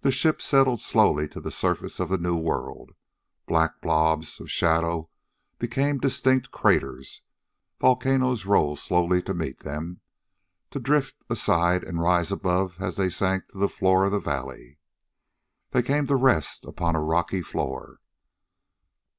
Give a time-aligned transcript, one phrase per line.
[0.00, 2.92] The ship settled slowly to the surface of the new world.
[3.46, 5.10] Black blobs of shadow
[5.58, 7.20] become distinct craters;
[7.78, 10.00] volcanoes rose slowly to meet them,
[10.70, 14.78] to drift aside and rise above as they sank to the floor of a valley.
[15.72, 18.00] They came to rest upon a rocky floor.